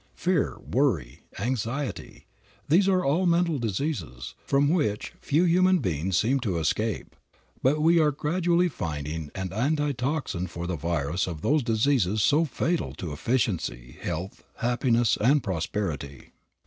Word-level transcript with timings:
Fear, 0.15 0.57
worry, 0.61 1.19
anxiety, 1.37 2.25
these 2.67 2.87
are 2.89 3.05
all 3.05 3.27
mental 3.27 3.59
diseases, 3.59 4.33
from 4.47 4.67
which 4.67 5.13
few 5.21 5.43
human 5.43 5.77
beings 5.77 6.17
seem 6.17 6.39
to 6.39 6.57
escape. 6.57 7.15
But 7.61 7.83
we 7.83 7.99
are 7.99 8.09
gradually 8.09 8.67
finding 8.67 9.29
an 9.35 9.53
antitoxin 9.53 10.47
for 10.47 10.65
the 10.65 10.75
virus 10.75 11.27
of 11.27 11.41
those 11.41 11.61
diseases 11.61 12.23
so 12.23 12.45
fatal 12.45 12.95
to 12.95 13.11
efficiency, 13.13 13.95
health, 14.01 14.43
happiness 14.55 15.19
and 15.23 15.43
prosperity. 15.43 16.31